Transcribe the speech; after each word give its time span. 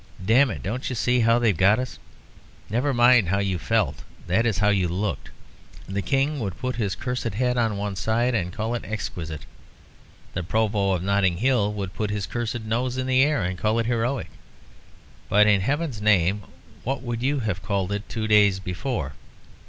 Damn 0.25 0.49
it! 0.49 0.63
don't 0.63 0.89
you 0.89 0.95
see 0.95 1.19
how 1.19 1.37
they've 1.37 1.55
got 1.55 1.77
us? 1.77 1.99
Never 2.71 2.91
mind 2.91 3.29
how 3.29 3.37
you 3.37 3.59
felt 3.59 4.01
that 4.25 4.47
is 4.47 4.57
how 4.57 4.69
you 4.69 4.87
looked. 4.87 5.29
The 5.87 6.01
King 6.01 6.39
would 6.39 6.57
put 6.57 6.77
his 6.77 6.95
cursed 6.95 7.25
head 7.35 7.55
on 7.55 7.77
one 7.77 7.95
side 7.95 8.33
and 8.33 8.51
call 8.51 8.73
it 8.73 8.83
exquisite. 8.83 9.45
The 10.33 10.41
Provost 10.41 11.01
of 11.01 11.05
Notting 11.05 11.37
Hill 11.37 11.71
would 11.73 11.93
put 11.93 12.09
his 12.09 12.25
cursed 12.25 12.61
nose 12.61 12.97
in 12.97 13.05
the 13.05 13.21
air 13.21 13.43
and 13.43 13.59
call 13.59 13.77
it 13.77 13.85
heroic. 13.85 14.31
But 15.29 15.45
in 15.45 15.61
Heaven's 15.61 16.01
name 16.01 16.45
what 16.83 17.03
would 17.03 17.21
you 17.21 17.41
have 17.41 17.61
called 17.61 17.91
it 17.91 18.09
two 18.09 18.27
days 18.27 18.59
before?" 18.59 19.13